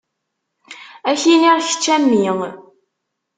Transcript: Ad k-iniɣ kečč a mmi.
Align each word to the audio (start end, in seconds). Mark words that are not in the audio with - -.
Ad 1.09 1.15
k-iniɣ 1.21 1.55
kečč 1.67 1.85
a 1.95 1.97
mmi. 2.01 2.29